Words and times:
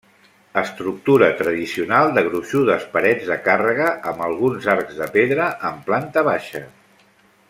Estructura 0.59 1.27
tradicional 1.41 2.15
de 2.15 2.23
gruixudes 2.29 2.87
parets 2.95 3.29
de 3.33 3.37
càrrega 3.49 3.91
amb 4.13 4.25
alguns 4.31 4.65
arcs 4.77 4.97
de 5.03 5.11
pedra 5.19 5.51
en 5.71 5.81
planta 5.91 6.25
baixa. 6.31 6.63